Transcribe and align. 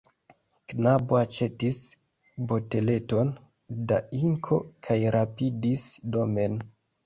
Knabo 0.71 1.19
aĉetis 1.19 1.81
boteleton 2.53 3.31
da 3.93 4.01
inko 4.25 4.61
kaj 4.89 5.01
rapidis 5.21 5.89
domen. 6.19 6.63